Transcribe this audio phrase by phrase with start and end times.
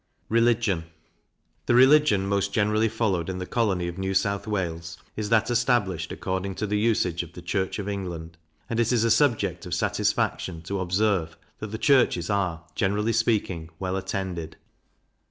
[0.29, 0.85] Religion.
[1.67, 6.11] The religion most generally followed in the colony of New South Wales, is that established
[6.11, 8.35] according to the usage of the Church of England;
[8.67, 13.69] and it is a subject of satisfaction to observe that the churches are, generally speaking,
[13.77, 14.57] well attended.